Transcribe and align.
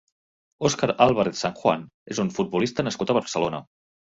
Óscar 0.69 0.93
Álvarez 1.05 1.43
Sanjuán 1.45 1.83
és 2.17 2.23
un 2.25 2.33
futbolista 2.39 2.87
nascut 2.89 3.15
a 3.15 3.19
Barcelona. 3.21 3.63